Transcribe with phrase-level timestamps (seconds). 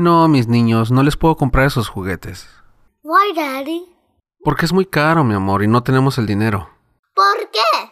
[0.00, 2.48] No, mis niños, no les puedo comprar esos juguetes.
[3.02, 3.84] Why, Daddy?
[4.42, 6.70] Porque es muy caro, mi amor, y no tenemos el dinero.
[7.14, 7.90] ¿Por qué?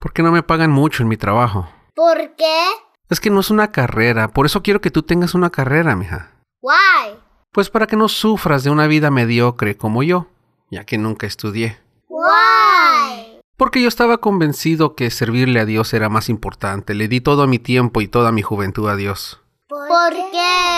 [0.00, 1.68] Porque no me pagan mucho en mi trabajo.
[1.94, 2.64] ¿Por qué?
[3.08, 6.32] Es que no es una carrera, por eso quiero que tú tengas una carrera, mija.
[6.60, 7.20] Why?
[7.52, 10.26] Pues para que no sufras de una vida mediocre como yo,
[10.72, 11.78] ya que nunca estudié.
[12.08, 13.38] Why?
[13.56, 16.94] Porque yo estaba convencido que servirle a Dios era más importante.
[16.94, 19.40] Le di todo mi tiempo y toda mi juventud a Dios.
[19.68, 20.73] ¿Por qué?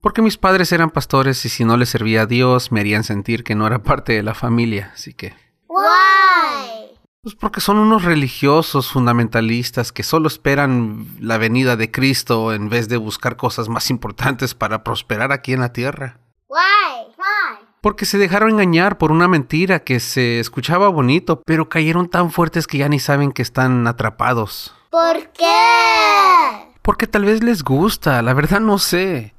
[0.00, 3.44] Porque mis padres eran pastores y si no les servía a Dios me harían sentir
[3.44, 5.34] que no era parte de la familia, así que...
[5.68, 6.98] Why?
[7.22, 12.88] Pues porque son unos religiosos fundamentalistas que solo esperan la venida de Cristo en vez
[12.88, 16.18] de buscar cosas más importantes para prosperar aquí en la tierra.
[16.48, 17.12] Why?
[17.18, 17.66] Why?
[17.82, 22.66] Porque se dejaron engañar por una mentira que se escuchaba bonito, pero cayeron tan fuertes
[22.66, 24.74] que ya ni saben que están atrapados.
[24.88, 26.72] ¿Por qué?
[26.80, 29.34] Porque tal vez les gusta, la verdad no sé.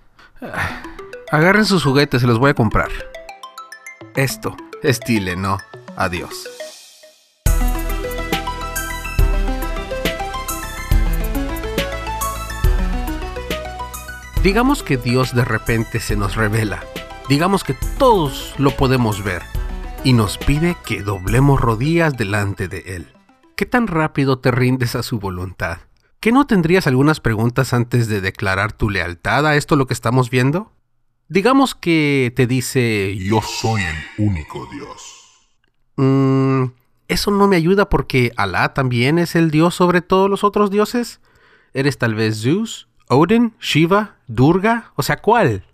[1.32, 2.90] Agarren sus juguetes, se los voy a comprar.
[4.16, 5.58] Esto es Tile, no.
[5.96, 6.48] Adiós.
[14.44, 16.84] Digamos que Dios de repente se nos revela.
[17.30, 19.44] Digamos que todos lo podemos ver.
[20.04, 23.14] Y nos pide que doblemos rodillas delante de Él.
[23.56, 25.78] ¿Qué tan rápido te rindes a su voluntad?
[26.22, 30.30] ¿Que no tendrías algunas preguntas antes de declarar tu lealtad a esto lo que estamos
[30.30, 30.72] viendo?
[31.30, 33.96] Digamos que te dice, Yo soy el
[34.28, 35.02] único Dios.
[35.96, 36.66] "Mm,
[37.08, 41.22] eso no me ayuda porque Alá también es el Dios sobre todos los otros dioses.
[41.74, 44.92] ¿Eres tal vez Zeus, Odin, Shiva, Durga?
[44.96, 45.66] O sea, ¿cuál?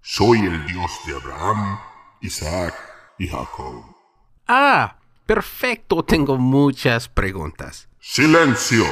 [0.00, 1.78] Soy el Dios de Abraham,
[2.22, 2.74] Isaac
[3.18, 3.84] y Jacob.
[4.48, 7.86] Ah, perfecto, tengo muchas preguntas.
[8.00, 8.86] ¡Silencio!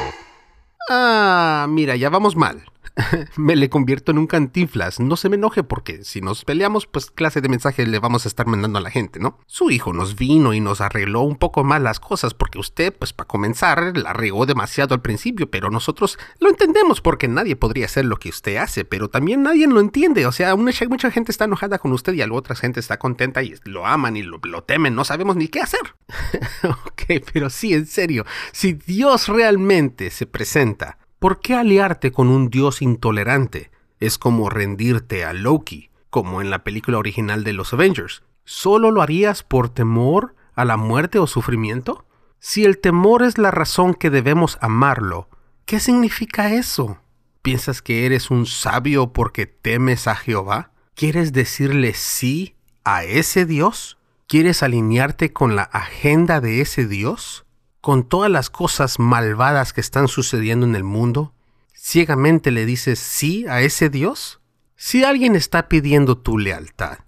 [0.88, 2.64] Ah, mira, ya vamos mal.
[3.36, 5.00] me le convierto en un cantinflas.
[5.00, 8.28] No se me enoje porque si nos peleamos, pues clase de mensaje le vamos a
[8.28, 9.38] estar mandando a la gente, ¿no?
[9.46, 13.12] Su hijo nos vino y nos arregló un poco más las cosas porque usted, pues
[13.12, 18.04] para comenzar, la regó demasiado al principio, pero nosotros lo entendemos porque nadie podría hacer
[18.04, 20.26] lo que usted hace, pero también nadie lo entiende.
[20.26, 23.42] O sea, mucha, mucha gente está enojada con usted y a otra gente está contenta
[23.42, 24.94] y lo aman y lo, lo temen.
[24.94, 25.80] No sabemos ni qué hacer.
[26.62, 32.48] ok, pero sí, en serio, si Dios realmente se presenta ¿Por qué aliarte con un
[32.48, 33.72] dios intolerante?
[33.98, 38.22] Es como rendirte a Loki, como en la película original de los Avengers.
[38.44, 42.06] ¿Solo lo harías por temor a la muerte o sufrimiento?
[42.38, 45.28] Si el temor es la razón que debemos amarlo,
[45.64, 46.98] ¿qué significa eso?
[47.42, 50.70] ¿Piensas que eres un sabio porque temes a Jehová?
[50.94, 52.54] ¿Quieres decirle sí
[52.84, 53.98] a ese Dios?
[54.28, 57.44] ¿Quieres alinearte con la agenda de ese Dios?
[57.80, 61.34] Con todas las cosas malvadas que están sucediendo en el mundo,
[61.74, 64.40] ciegamente le dices sí a ese Dios?
[64.76, 66.98] Si alguien está pidiendo tu lealtad,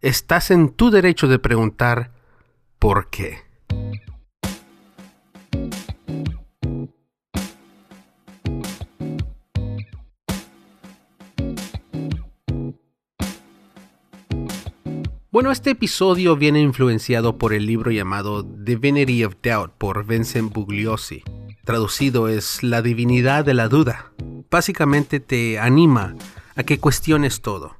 [0.00, 2.12] estás en tu derecho de preguntar
[2.78, 3.49] ¿por qué?
[15.40, 21.22] Bueno, este episodio viene influenciado por el libro llamado Divinity of Doubt por Vincent Bugliosi.
[21.64, 24.12] Traducido es La divinidad de la duda.
[24.50, 26.14] Básicamente te anima
[26.56, 27.78] a que cuestiones todo.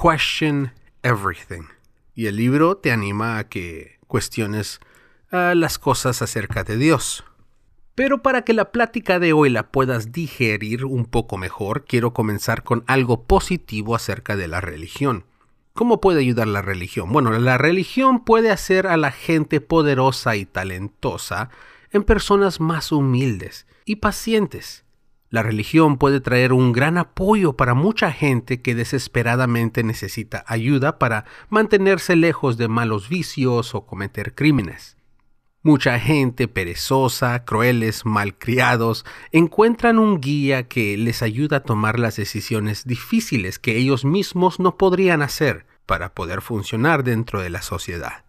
[0.00, 1.64] Question everything.
[2.14, 4.78] Y el libro te anima a que cuestiones
[5.32, 7.24] uh, las cosas acerca de Dios.
[7.96, 12.62] Pero para que la plática de hoy la puedas digerir un poco mejor, quiero comenzar
[12.62, 15.24] con algo positivo acerca de la religión.
[15.76, 17.12] ¿Cómo puede ayudar la religión?
[17.12, 21.50] Bueno, la religión puede hacer a la gente poderosa y talentosa
[21.90, 24.86] en personas más humildes y pacientes.
[25.28, 31.26] La religión puede traer un gran apoyo para mucha gente que desesperadamente necesita ayuda para
[31.50, 34.95] mantenerse lejos de malos vicios o cometer crímenes.
[35.66, 42.84] Mucha gente perezosa, crueles, malcriados, encuentran un guía que les ayuda a tomar las decisiones
[42.84, 48.22] difíciles que ellos mismos no podrían hacer para poder funcionar dentro de la sociedad.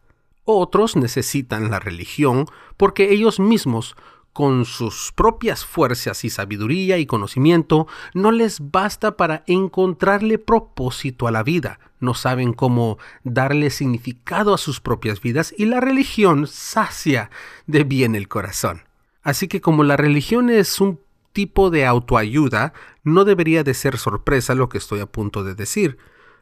[0.45, 3.95] Otros necesitan la religión porque ellos mismos,
[4.38, 11.31] con sus propias fuerzas y sabiduría y conocimiento, no les basta para encontrarle propósito a
[11.31, 17.31] la vida, no saben cómo darle significado a sus propias vidas y la religión sacia
[17.66, 18.84] de bien el corazón.
[19.24, 21.00] Así que como la religión es un
[21.34, 22.74] tipo de autoayuda,
[23.04, 25.98] no debería de ser sorpresa lo que estoy a punto de decir.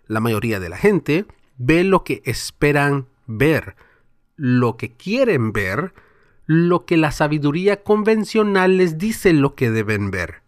[0.05, 1.27] La mayoría de la gente
[1.57, 3.77] ve lo que esperan ver,
[4.35, 5.93] lo que quieren ver,
[6.45, 10.41] lo que la sabiduría convencional les dice lo que deben ver,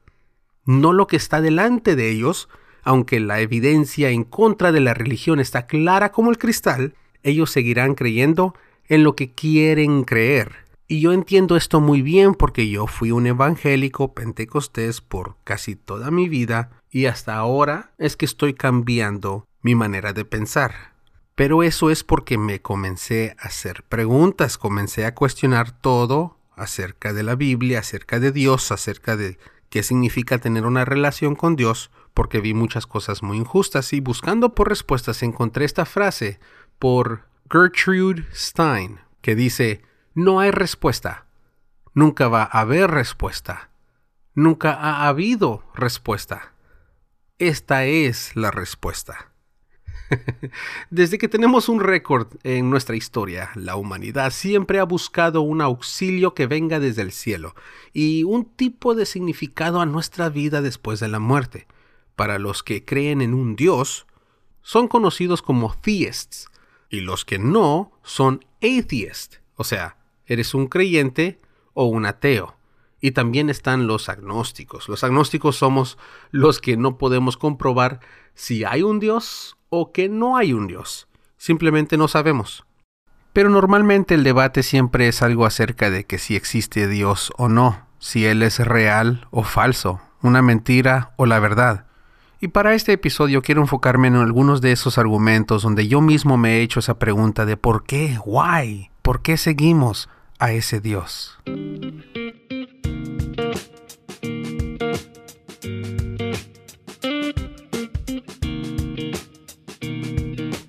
[0.66, 2.50] no lo que está delante de ellos,
[2.84, 7.96] aunque la evidencia en contra de la religión está clara como el cristal, ellos seguirán
[7.96, 8.54] creyendo
[8.88, 10.68] en lo que quieren creer.
[10.88, 16.12] Y yo entiendo esto muy bien porque yo fui un evangélico pentecostés por casi toda
[16.12, 20.97] mi vida y hasta ahora es que estoy cambiando mi manera de pensar.
[21.38, 27.22] Pero eso es porque me comencé a hacer preguntas, comencé a cuestionar todo acerca de
[27.22, 29.38] la Biblia, acerca de Dios, acerca de
[29.70, 34.56] qué significa tener una relación con Dios, porque vi muchas cosas muy injustas y buscando
[34.56, 36.40] por respuestas encontré esta frase
[36.80, 39.84] por Gertrude Stein, que dice,
[40.16, 41.28] no hay respuesta,
[41.94, 43.70] nunca va a haber respuesta,
[44.34, 46.54] nunca ha habido respuesta.
[47.38, 49.27] Esta es la respuesta.
[50.90, 56.34] Desde que tenemos un récord en nuestra historia, la humanidad siempre ha buscado un auxilio
[56.34, 57.56] que venga desde el cielo
[57.94, 61.68] y un tipo de significado a nuestra vida después de la muerte.
[62.16, 64.08] Para los que creen en un Dios,
[64.62, 66.48] son conocidos como theists,
[66.90, 71.40] y los que no son atheists, o sea, eres un creyente
[71.74, 72.57] o un ateo.
[73.00, 74.90] Y también están los agnósticos.
[74.90, 75.98] Los agnósticos somos
[76.32, 78.00] los que no podemos comprobar
[78.34, 81.08] si hay un Dios o que no hay un Dios.
[81.38, 82.66] Simplemente no sabemos.
[83.34, 87.86] Pero normalmente el debate siempre es algo acerca de que si existe Dios o no,
[88.00, 91.86] si Él es real o falso, una mentira o la verdad.
[92.40, 96.58] Y para este episodio quiero enfocarme en algunos de esos argumentos donde yo mismo me
[96.58, 100.10] he hecho esa pregunta de por qué, why, por qué seguimos
[100.40, 101.40] a ese Dios.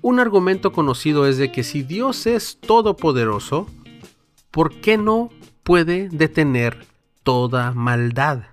[0.09, 3.67] Un argumento conocido es de que si Dios es todopoderoso,
[4.49, 5.29] ¿por qué no
[5.61, 6.87] puede detener
[7.21, 8.47] toda maldad?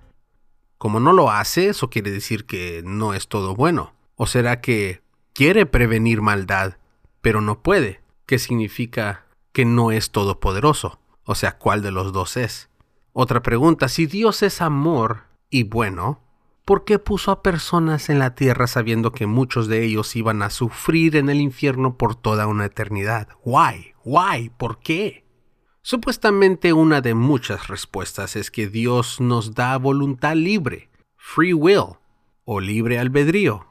[0.76, 3.94] Como no lo hace, eso quiere decir que no es todo bueno.
[4.16, 5.00] ¿O será que
[5.32, 6.76] quiere prevenir maldad,
[7.22, 8.02] pero no puede?
[8.26, 9.24] ¿Qué significa
[9.54, 11.00] que no es todopoderoso?
[11.24, 12.68] O sea, ¿cuál de los dos es?
[13.14, 16.20] Otra pregunta, si Dios es amor y bueno,
[16.66, 20.50] ¿por qué puso a personas en la tierra sabiendo que muchos de ellos iban a
[20.50, 23.28] sufrir en el infierno por toda una eternidad?
[23.44, 23.94] Why?
[24.04, 24.50] Why?
[24.50, 25.24] ¿Por qué?
[25.80, 31.98] Supuestamente una de muchas respuestas es que Dios nos da voluntad libre, free will,
[32.44, 33.66] o libre albedrío.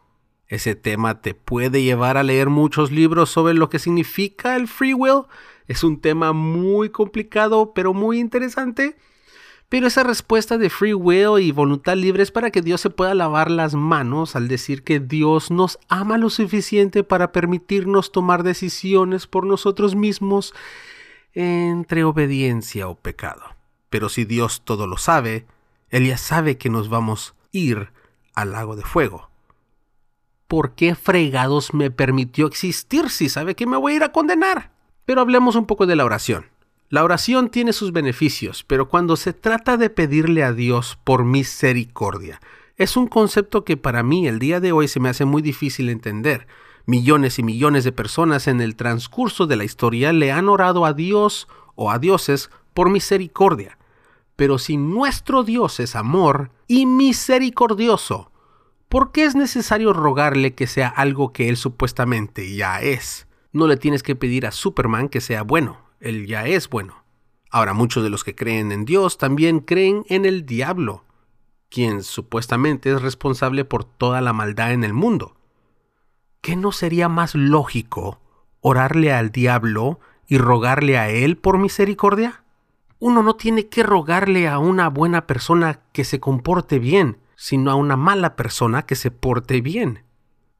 [0.47, 4.93] Ese tema te puede llevar a leer muchos libros sobre lo que significa el free
[4.93, 5.23] will.
[5.67, 8.95] Es un tema muy complicado, pero muy interesante.
[9.75, 13.13] Pero esa respuesta de free will y voluntad libre es para que Dios se pueda
[13.13, 19.27] lavar las manos al decir que Dios nos ama lo suficiente para permitirnos tomar decisiones
[19.27, 20.53] por nosotros mismos
[21.33, 23.43] entre obediencia o pecado.
[23.89, 25.45] Pero si Dios todo lo sabe,
[25.89, 27.89] Él ya sabe que nos vamos a ir
[28.33, 29.29] al lago de fuego.
[30.47, 34.71] ¿Por qué fregados me permitió existir si sabe que me voy a ir a condenar?
[35.03, 36.54] Pero hablemos un poco de la oración.
[36.95, 42.39] La oración tiene sus beneficios, pero cuando se trata de pedirle a Dios por misericordia,
[42.77, 45.89] es un concepto que para mí el día de hoy se me hace muy difícil
[45.89, 46.47] entender,
[46.85, 50.93] Millones y millones de personas en el transcurso de la historia le han orado a
[50.93, 53.77] Dios o a dioses por misericordia.
[54.37, 58.31] Pero si nuestro Dios es amor y misericordioso,
[58.87, 63.27] ¿por qué es necesario rogarle que sea algo que él supuestamente ya es?
[63.51, 67.03] No le tienes que pedir a Superman que sea bueno, él ya es bueno.
[67.49, 71.05] Ahora muchos de los que creen en Dios también creen en el diablo,
[71.69, 75.35] quien supuestamente es responsable por toda la maldad en el mundo.
[76.45, 78.19] ¿qué no sería más lógico
[78.61, 82.43] orarle al diablo y rogarle a él por misericordia?
[82.99, 87.75] Uno no tiene que rogarle a una buena persona que se comporte bien, sino a
[87.75, 90.03] una mala persona que se porte bien.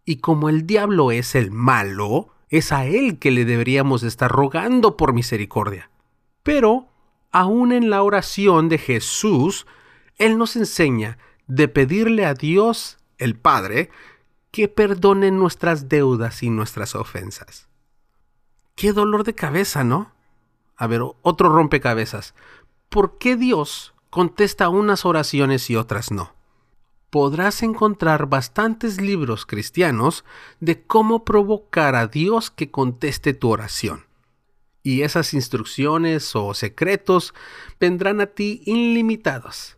[0.05, 4.97] Y como el diablo es el malo, es a él que le deberíamos estar rogando
[4.97, 5.89] por misericordia.
[6.43, 6.87] Pero,
[7.31, 9.65] aún en la oración de Jesús,
[10.17, 13.89] Él nos enseña de pedirle a Dios, el Padre,
[14.51, 17.67] que perdone nuestras deudas y nuestras ofensas.
[18.75, 20.11] Qué dolor de cabeza, ¿no?
[20.77, 22.35] A ver, otro rompecabezas.
[22.89, 26.33] ¿Por qué Dios contesta unas oraciones y otras no?
[27.15, 30.25] Podrás encontrar bastantes libros cristianos
[30.59, 34.03] de cómo provocar a Dios que conteste tu oración.
[34.83, 37.33] Y esas instrucciones o secretos
[37.79, 39.77] vendrán a ti ilimitados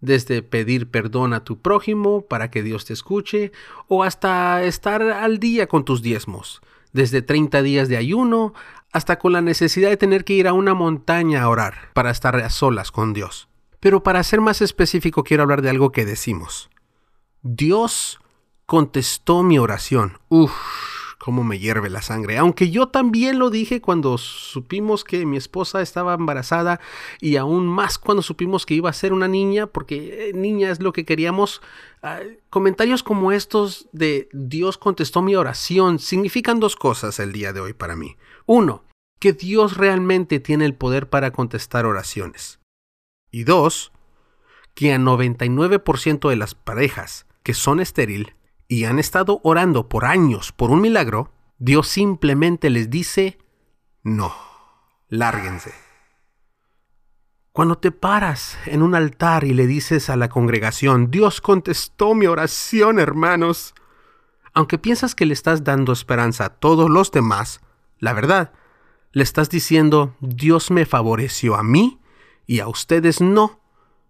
[0.00, 3.50] desde pedir perdón a tu prójimo para que Dios te escuche,
[3.88, 6.60] o hasta estar al día con tus diezmos,
[6.92, 8.54] desde 30 días de ayuno
[8.92, 12.36] hasta con la necesidad de tener que ir a una montaña a orar para estar
[12.36, 13.48] a solas con Dios.
[13.80, 16.70] Pero para ser más específico quiero hablar de algo que decimos.
[17.42, 18.18] Dios
[18.66, 20.18] contestó mi oración.
[20.28, 20.52] Uf,
[21.26, 22.38] cómo me hierve la sangre.
[22.38, 26.80] Aunque yo también lo dije cuando supimos que mi esposa estaba embarazada
[27.20, 30.80] y aún más cuando supimos que iba a ser una niña, porque eh, niña es
[30.80, 31.62] lo que queríamos.
[32.00, 37.58] Ah, comentarios como estos de Dios contestó mi oración significan dos cosas el día de
[37.58, 38.16] hoy para mí.
[38.46, 38.84] Uno,
[39.18, 42.60] que Dios realmente tiene el poder para contestar oraciones.
[43.32, 43.90] Y dos,
[44.76, 48.36] que a 99% de las parejas que son estéril
[48.68, 53.38] y han estado orando por años por un milagro, Dios simplemente les dice,
[54.02, 54.34] no,
[55.08, 55.72] lárguense.
[57.52, 62.26] Cuando te paras en un altar y le dices a la congregación, Dios contestó mi
[62.26, 63.74] oración, hermanos,
[64.52, 67.62] aunque piensas que le estás dando esperanza a todos los demás,
[67.98, 68.52] la verdad,
[69.12, 71.98] le estás diciendo, Dios me favoreció a mí
[72.46, 73.65] y a ustedes no.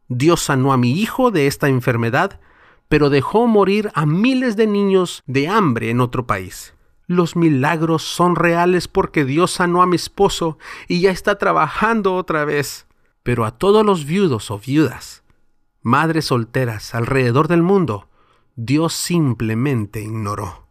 [0.09, 2.41] Dios sanó a mi hijo de esta enfermedad
[2.89, 6.75] pero dejó morir a miles de niños de hambre en otro país.
[7.07, 10.59] Los milagros son reales porque Dios sanó a mi esposo
[10.89, 12.87] y ya está trabajando otra vez.
[13.23, 15.25] Pero a todos los viudos o viudas,
[15.83, 18.09] madres solteras alrededor del mundo,
[18.55, 20.67] Dios simplemente ignoró.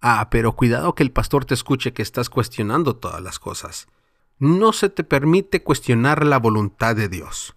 [0.00, 3.86] Ah, pero cuidado que el pastor te escuche que estás cuestionando todas las cosas.
[4.38, 7.54] No se te permite cuestionar la voluntad de Dios.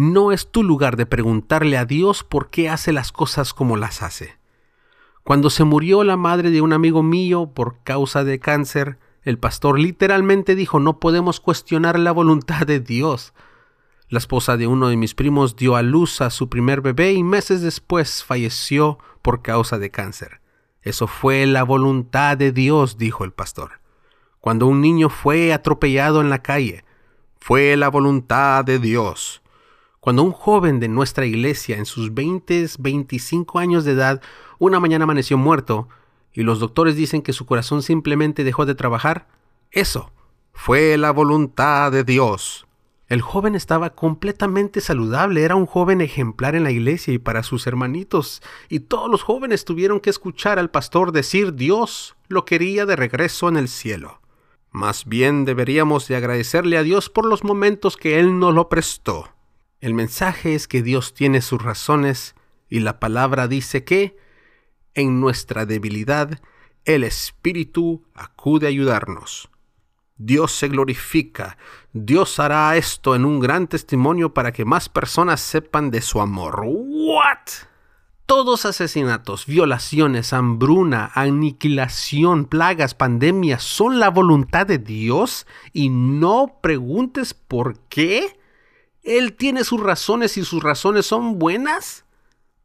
[0.00, 4.00] No es tu lugar de preguntarle a Dios por qué hace las cosas como las
[4.00, 4.38] hace.
[5.24, 9.76] Cuando se murió la madre de un amigo mío por causa de cáncer, el pastor
[9.76, 13.34] literalmente dijo no podemos cuestionar la voluntad de Dios.
[14.08, 17.24] La esposa de uno de mis primos dio a luz a su primer bebé y
[17.24, 20.40] meses después falleció por causa de cáncer.
[20.80, 23.80] Eso fue la voluntad de Dios, dijo el pastor.
[24.38, 26.84] Cuando un niño fue atropellado en la calle,
[27.40, 29.42] fue la voluntad de Dios.
[30.00, 34.22] Cuando un joven de nuestra iglesia en sus 20, 25 años de edad,
[34.58, 35.88] una mañana amaneció muerto
[36.32, 39.26] y los doctores dicen que su corazón simplemente dejó de trabajar,
[39.72, 40.12] eso
[40.52, 42.66] fue la voluntad de Dios.
[43.08, 47.66] El joven estaba completamente saludable, era un joven ejemplar en la iglesia y para sus
[47.66, 52.96] hermanitos, y todos los jóvenes tuvieron que escuchar al pastor decir Dios lo quería de
[52.96, 54.20] regreso en el cielo.
[54.70, 59.30] Más bien deberíamos de agradecerle a Dios por los momentos que Él nos lo prestó.
[59.80, 62.34] El mensaje es que Dios tiene sus razones
[62.68, 64.16] y la palabra dice que
[64.94, 66.40] en nuestra debilidad
[66.84, 69.50] el Espíritu acude a ayudarnos.
[70.16, 71.56] Dios se glorifica,
[71.92, 76.64] Dios hará esto en un gran testimonio para que más personas sepan de su amor.
[76.66, 77.68] ¿What?
[78.26, 87.32] Todos asesinatos, violaciones, hambruna, aniquilación, plagas, pandemias son la voluntad de Dios y no preguntes
[87.32, 88.37] por qué.
[89.02, 92.04] Él tiene sus razones y sus razones son buenas.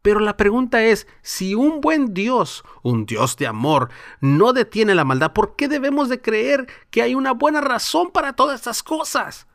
[0.01, 5.05] Pero la pregunta es, si un buen Dios, un Dios de amor, no detiene la
[5.05, 9.47] maldad, ¿por qué debemos de creer que hay una buena razón para todas estas cosas?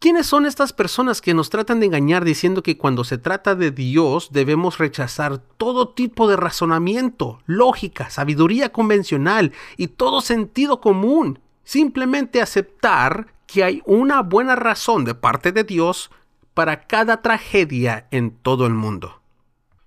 [0.00, 3.70] ¿Quiénes son estas personas que nos tratan de engañar diciendo que cuando se trata de
[3.70, 11.38] Dios debemos rechazar todo tipo de razonamiento, lógica, sabiduría convencional y todo sentido común?
[11.62, 16.10] Simplemente aceptar que hay una buena razón de parte de Dios
[16.54, 19.20] para cada tragedia en todo el mundo.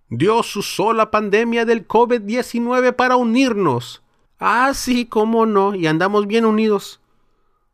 [0.09, 4.03] Dios usó la pandemia del COVID-19 para unirnos.
[4.39, 7.01] Ah, sí, cómo no, y andamos bien unidos.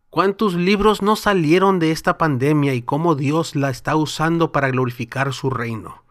[0.09, 5.33] ¿Cuántos libros no salieron de esta pandemia y cómo Dios la está usando para glorificar
[5.33, 6.03] su reino?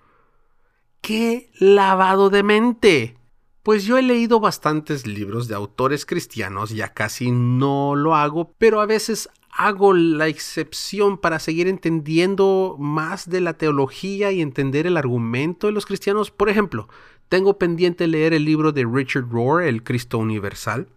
[1.00, 3.16] ¡Qué lavado de mente!
[3.62, 8.80] Pues yo he leído bastantes libros de autores cristianos, ya casi no lo hago, pero
[8.80, 14.96] a veces hago la excepción para seguir entendiendo más de la teología y entender el
[14.96, 16.30] argumento de los cristianos.
[16.30, 16.88] Por ejemplo,
[17.28, 20.88] tengo pendiente leer el libro de Richard Rohr, El Cristo Universal,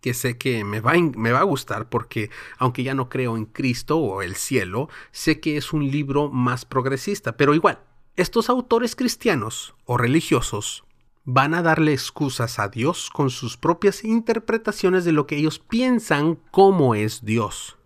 [0.00, 3.46] que sé que me va, me va a gustar porque, aunque ya no creo en
[3.46, 7.80] Cristo o el cielo, sé que es un libro más progresista, pero igual,
[8.16, 10.84] estos autores cristianos o religiosos
[11.24, 16.38] van a darle excusas a Dios con sus propias interpretaciones de lo que ellos piensan
[16.50, 17.78] cómo es Dios.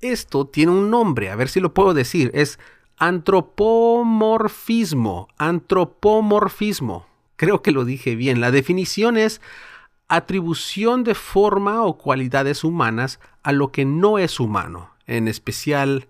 [0.00, 2.58] Esto tiene un nombre, a ver si lo puedo decir, es
[2.98, 7.06] antropomorfismo, antropomorfismo.
[7.36, 8.40] Creo que lo dije bien.
[8.40, 9.40] La definición es
[10.08, 16.08] atribución de forma o cualidades humanas a lo que no es humano, en especial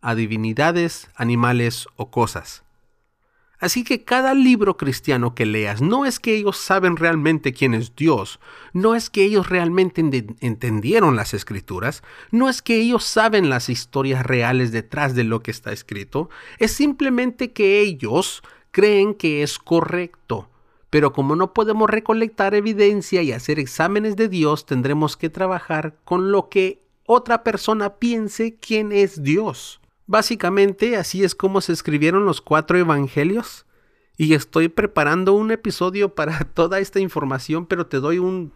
[0.00, 2.63] a divinidades, animales o cosas.
[3.64, 7.96] Así que cada libro cristiano que leas no es que ellos saben realmente quién es
[7.96, 8.38] Dios,
[8.74, 10.02] no es que ellos realmente
[10.40, 15.50] entendieron las escrituras, no es que ellos saben las historias reales detrás de lo que
[15.50, 16.28] está escrito,
[16.58, 20.50] es simplemente que ellos creen que es correcto.
[20.90, 26.32] Pero como no podemos recolectar evidencia y hacer exámenes de Dios, tendremos que trabajar con
[26.32, 29.80] lo que otra persona piense quién es Dios.
[30.06, 33.66] Básicamente así es como se escribieron los cuatro evangelios.
[34.16, 38.52] Y estoy preparando un episodio para toda esta información, pero te doy un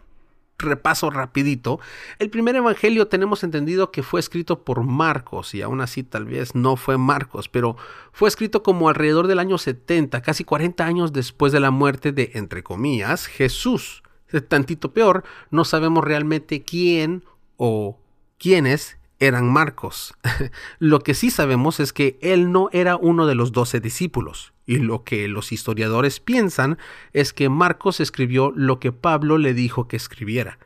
[0.59, 1.79] repaso rapidito.
[2.19, 6.53] El primer evangelio tenemos entendido que fue escrito por Marcos, y aún así tal vez
[6.53, 7.77] no fue Marcos, pero
[8.11, 12.31] fue escrito como alrededor del año 70, casi 40 años después de la muerte de,
[12.35, 14.03] entre comillas, Jesús.
[14.47, 17.23] Tantito peor, no sabemos realmente quién
[17.57, 17.97] o
[18.37, 20.15] quiénes eran Marcos.
[20.79, 24.77] lo que sí sabemos es que él no era uno de los doce discípulos, y
[24.77, 26.77] lo que los historiadores piensan
[27.13, 30.59] es que Marcos escribió lo que Pablo le dijo que escribiera.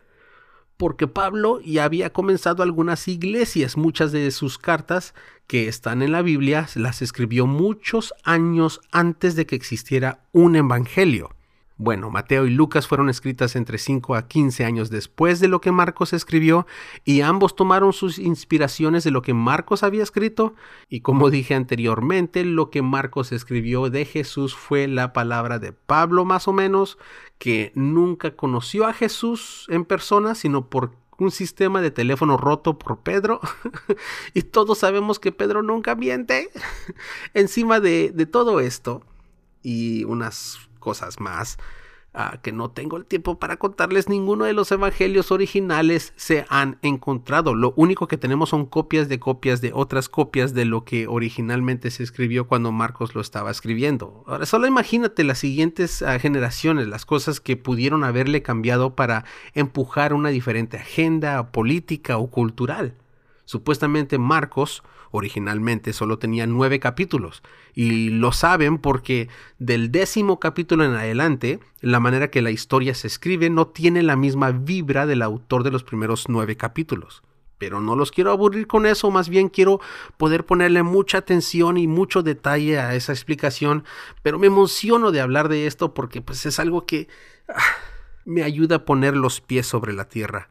[0.77, 5.13] Porque Pablo ya había comenzado algunas iglesias, muchas de sus cartas
[5.47, 11.32] que están en la Biblia las escribió muchos años antes de que existiera un evangelio.
[11.77, 15.71] Bueno, Mateo y Lucas fueron escritas entre 5 a 15 años después de lo que
[15.71, 16.67] Marcos escribió
[17.03, 20.53] y ambos tomaron sus inspiraciones de lo que Marcos había escrito
[20.87, 26.25] y como dije anteriormente, lo que Marcos escribió de Jesús fue la palabra de Pablo
[26.25, 26.99] más o menos,
[27.39, 32.99] que nunca conoció a Jesús en persona, sino por un sistema de teléfono roto por
[32.99, 33.39] Pedro.
[34.35, 36.49] y todos sabemos que Pedro nunca miente.
[37.33, 39.03] Encima de, de todo esto
[39.63, 41.57] y unas cosas más.
[42.15, 46.77] Ah, que no tengo el tiempo para contarles, ninguno de los evangelios originales se han
[46.83, 47.55] encontrado.
[47.55, 51.89] Lo único que tenemos son copias de copias de otras copias de lo que originalmente
[51.89, 54.23] se escribió cuando Marcos lo estaba escribiendo.
[54.27, 59.25] Ahora, solo imagínate las siguientes ah, generaciones, las cosas que pudieron haberle cambiado para
[59.55, 62.93] empujar una diferente agenda política o cultural.
[63.45, 67.43] Supuestamente Marcos originalmente solo tenía nueve capítulos
[67.75, 73.07] y lo saben porque del décimo capítulo en adelante la manera que la historia se
[73.07, 77.21] escribe no tiene la misma vibra del autor de los primeros nueve capítulos.
[77.59, 79.79] Pero no los quiero aburrir con eso, más bien quiero
[80.17, 83.85] poder ponerle mucha atención y mucho detalle a esa explicación,
[84.21, 87.07] pero me emociono de hablar de esto porque pues es algo que
[87.47, 87.61] ah,
[88.25, 90.49] me ayuda a poner los pies sobre la tierra.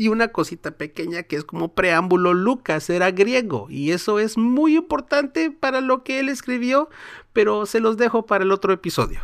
[0.00, 4.76] Y una cosita pequeña que es como preámbulo, Lucas era griego y eso es muy
[4.76, 6.88] importante para lo que él escribió,
[7.34, 9.20] pero se los dejo para el otro episodio.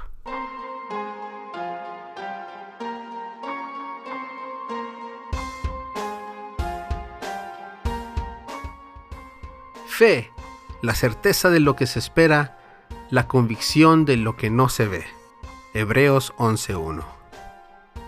[9.86, 10.30] Fe,
[10.82, 12.58] la certeza de lo que se espera,
[13.08, 15.06] la convicción de lo que no se ve.
[15.72, 17.02] Hebreos 11.1.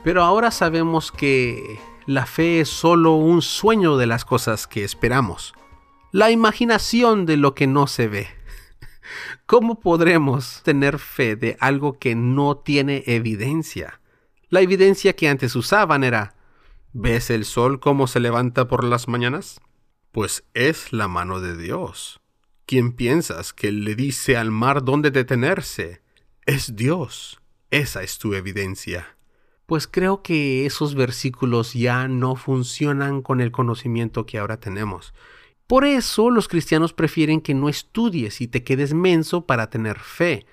[0.04, 5.52] Pero ahora sabemos que la fe es solo un sueño de las cosas que esperamos,
[6.10, 8.28] la imaginación de lo que no se ve.
[9.46, 14.00] ¿Cómo podremos tener fe de algo que no tiene evidencia?
[14.48, 16.34] La evidencia que antes usaban era,
[16.94, 19.60] ¿ves el sol cómo se levanta por las mañanas?
[20.10, 22.22] Pues es la mano de Dios.
[22.64, 26.00] ¿Quién piensas que le dice al mar dónde detenerse?
[26.46, 27.38] Es Dios.
[27.70, 29.17] Esa es tu evidencia
[29.68, 35.12] pues creo que esos versículos ya no funcionan con el conocimiento que ahora tenemos.
[35.66, 40.46] Por eso los cristianos prefieren que no estudies y te quedes menso para tener fe.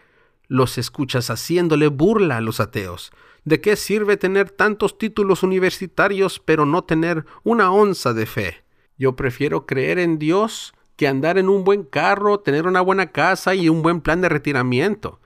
[0.50, 3.14] Los escuchas haciéndole burla a los ateos.
[3.46, 8.66] ¿De qué sirve tener tantos títulos universitarios pero no tener una onza de fe?
[8.98, 13.56] Yo prefiero creer en Dios que andar en un buen carro, tener una buena casa
[13.56, 15.22] y un buen plan de retiramiento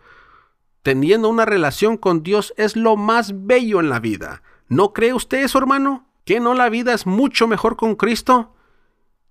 [0.82, 4.42] teniendo una relación con Dios es lo más bello en la vida.
[4.68, 6.08] ¿No cree usted eso, hermano?
[6.26, 8.54] ¿Que no la vida es mucho mejor con Cristo?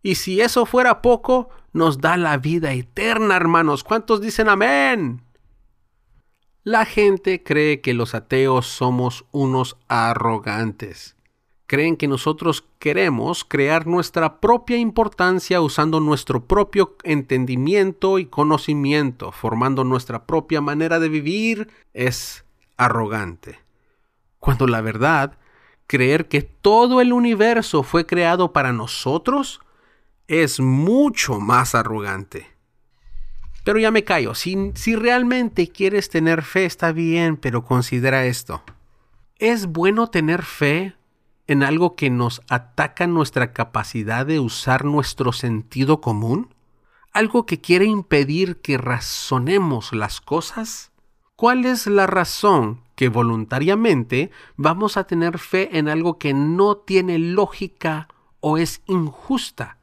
[0.02, 3.84] Y si eso fuera poco, nos da la vida eterna, hermanos.
[3.84, 5.22] ¿Cuántos dicen amén?
[6.64, 11.17] La gente cree que los ateos somos unos arrogantes
[11.68, 19.84] creen que nosotros queremos crear nuestra propia importancia usando nuestro propio entendimiento y conocimiento, formando
[19.84, 22.46] nuestra propia manera de vivir, es
[22.78, 23.60] arrogante.
[24.38, 25.36] Cuando la verdad,
[25.86, 29.60] creer que todo el universo fue creado para nosotros,
[30.26, 32.46] es mucho más arrogante.
[33.62, 38.62] Pero ya me callo, si, si realmente quieres tener fe está bien, pero considera esto.
[39.38, 40.97] ¿Es bueno tener fe
[41.48, 46.54] en algo que nos ataca nuestra capacidad de usar nuestro sentido común?
[47.12, 50.92] ¿Algo que quiere impedir que razonemos las cosas?
[51.34, 57.18] ¿Cuál es la razón que voluntariamente vamos a tener fe en algo que no tiene
[57.18, 58.08] lógica
[58.40, 59.78] o es injusta?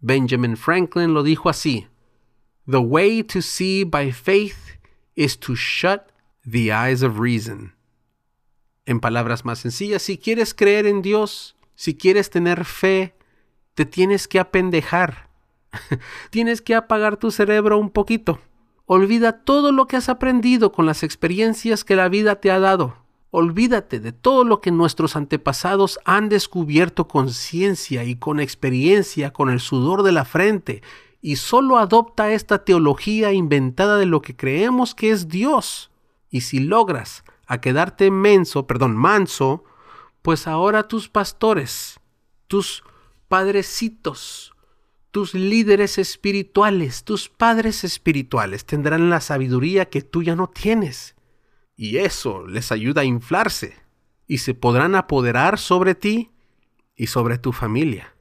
[0.00, 1.86] Benjamin Franklin lo dijo así:
[2.66, 4.80] The way to see by faith
[5.14, 6.10] is to shut
[6.44, 7.75] the eyes of reason.
[8.86, 13.16] En palabras más sencillas, si quieres creer en Dios, si quieres tener fe,
[13.74, 15.28] te tienes que apendejar.
[16.30, 18.40] tienes que apagar tu cerebro un poquito.
[18.86, 22.96] Olvida todo lo que has aprendido con las experiencias que la vida te ha dado.
[23.32, 29.50] Olvídate de todo lo que nuestros antepasados han descubierto con ciencia y con experiencia, con
[29.50, 30.82] el sudor de la frente,
[31.20, 35.90] y solo adopta esta teología inventada de lo que creemos que es Dios.
[36.30, 39.64] Y si logras a quedarte menso, perdón, manso,
[40.22, 42.00] pues ahora tus pastores,
[42.46, 42.82] tus
[43.28, 44.52] padrecitos,
[45.10, 51.14] tus líderes espirituales, tus padres espirituales tendrán la sabiduría que tú ya no tienes.
[51.76, 53.76] Y eso les ayuda a inflarse
[54.26, 56.32] y se podrán apoderar sobre ti
[56.94, 58.14] y sobre tu familia.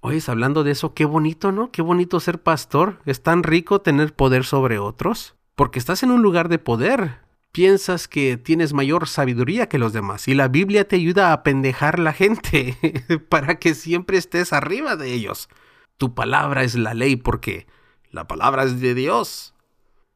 [0.00, 1.70] Oyes, hablando de eso, qué bonito, ¿no?
[1.70, 3.00] Qué bonito ser pastor.
[3.06, 5.36] Es tan rico tener poder sobre otros.
[5.54, 7.21] Porque estás en un lugar de poder.
[7.52, 10.26] Piensas que tienes mayor sabiduría que los demás.
[10.26, 12.76] Y la Biblia te ayuda a pendejar la gente
[13.28, 15.50] para que siempre estés arriba de ellos.
[15.98, 17.66] Tu palabra es la ley porque
[18.10, 19.52] la palabra es de Dios.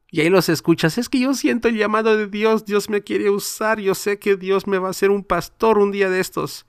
[0.09, 3.29] Y ahí los escuchas, es que yo siento el llamado de Dios, Dios me quiere
[3.29, 6.65] usar, yo sé que Dios me va a hacer un pastor un día de estos.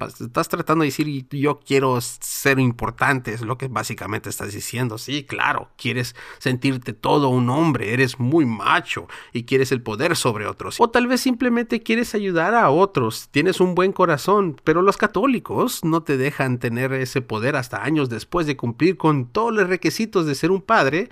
[0.00, 4.98] Estás tratando de decir, yo quiero ser importante, es lo que básicamente estás diciendo.
[4.98, 10.46] Sí, claro, quieres sentirte todo un hombre, eres muy macho y quieres el poder sobre
[10.46, 10.80] otros.
[10.80, 15.84] O tal vez simplemente quieres ayudar a otros, tienes un buen corazón, pero los católicos
[15.84, 20.26] no te dejan tener ese poder hasta años después de cumplir con todos los requisitos
[20.26, 21.08] de ser un padre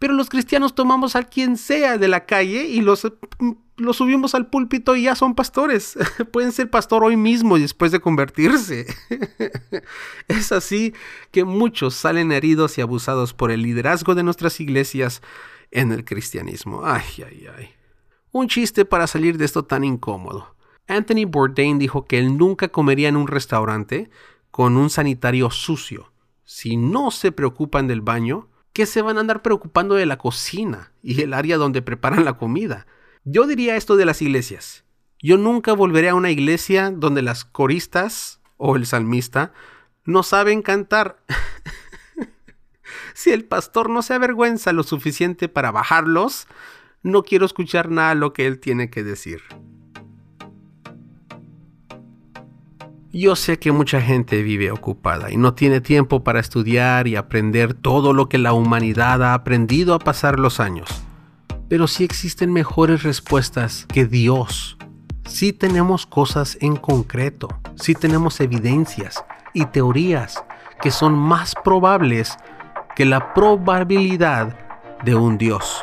[0.00, 3.06] pero los cristianos tomamos a quien sea de la calle y los,
[3.76, 5.98] los subimos al púlpito y ya son pastores.
[6.32, 8.86] Pueden ser pastor hoy mismo después de convertirse.
[10.28, 10.94] es así
[11.30, 15.20] que muchos salen heridos y abusados por el liderazgo de nuestras iglesias
[15.70, 16.80] en el cristianismo.
[16.82, 17.68] Ay, ay, ay.
[18.32, 20.56] Un chiste para salir de esto tan incómodo.
[20.88, 24.08] Anthony Bourdain dijo que él nunca comería en un restaurante
[24.50, 26.10] con un sanitario sucio.
[26.46, 30.92] Si no se preocupan del baño, ¿Qué se van a andar preocupando de la cocina
[31.02, 32.86] y el área donde preparan la comida?
[33.24, 34.84] Yo diría esto de las iglesias.
[35.20, 39.52] Yo nunca volveré a una iglesia donde las coristas o el salmista
[40.04, 41.22] no saben cantar.
[43.14, 46.46] si el pastor no se avergüenza lo suficiente para bajarlos,
[47.02, 49.42] no quiero escuchar nada lo que él tiene que decir.
[53.12, 57.74] Yo sé que mucha gente vive ocupada y no tiene tiempo para estudiar y aprender
[57.74, 60.88] todo lo que la humanidad ha aprendido a pasar los años.
[61.68, 64.78] Pero sí existen mejores respuestas que Dios.
[65.26, 70.44] Sí tenemos cosas en concreto, sí tenemos evidencias y teorías
[70.80, 72.36] que son más probables
[72.94, 74.56] que la probabilidad
[75.04, 75.82] de un Dios.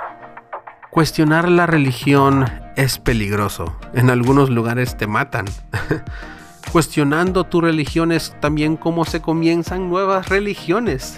[0.91, 2.45] Cuestionar la religión
[2.77, 3.77] es peligroso.
[3.93, 5.45] En algunos lugares te matan.
[6.71, 11.17] cuestionando tu religión es también cómo se comienzan nuevas religiones.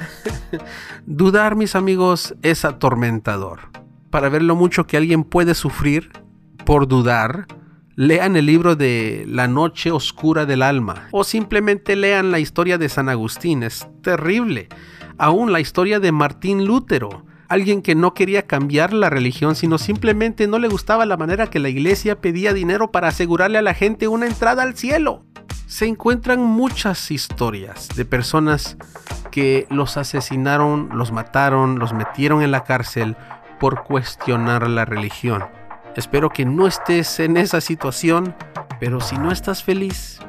[1.05, 3.69] Dudar, mis amigos, es atormentador.
[4.09, 6.12] Para ver lo mucho que alguien puede sufrir
[6.65, 7.47] por dudar,
[7.95, 12.89] lean el libro de La Noche Oscura del Alma o simplemente lean la historia de
[12.89, 14.69] San Agustín, es terrible.
[15.17, 20.47] Aún la historia de Martín Lutero, alguien que no quería cambiar la religión, sino simplemente
[20.47, 24.07] no le gustaba la manera que la iglesia pedía dinero para asegurarle a la gente
[24.07, 25.25] una entrada al cielo
[25.69, 28.75] se encuentran muchas historias de personas
[29.29, 33.15] que los asesinaron, los mataron, los metieron en la cárcel
[33.59, 35.43] por cuestionar la religión.
[35.95, 38.35] Espero que no estés en esa situación,
[38.79, 40.19] pero si no estás feliz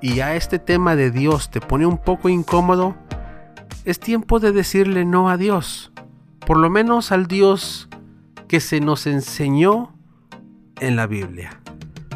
[0.00, 2.94] y a este tema de Dios te pone un poco incómodo,
[3.84, 5.90] es tiempo de decirle no a Dios,
[6.50, 7.88] por lo menos al Dios
[8.48, 9.94] que se nos enseñó
[10.80, 11.60] en la Biblia.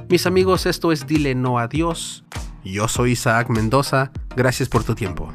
[0.09, 2.25] Mis amigos, esto es Dile no a Dios
[2.65, 5.31] yo soy Isaac Mendoza, gracias por tu tiempo.